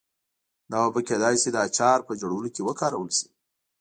دا 0.69 0.77
اوبه 0.85 1.01
کېدای 1.07 1.35
شي 1.41 1.49
د 1.53 1.57
اچار 1.67 1.99
په 2.07 2.13
جوړولو 2.21 2.49
کې 2.55 2.61
وکارول 2.67 3.09
شي. 3.17 3.27